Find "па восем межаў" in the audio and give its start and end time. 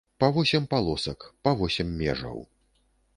1.47-2.43